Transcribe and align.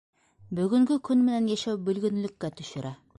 Бөгөнгө 0.59 0.97
көн 1.09 1.21
менән 1.27 1.51
йәшәү 1.57 1.77
бөлгөнлөккә 1.91 2.51
төшөрә. 2.63 2.95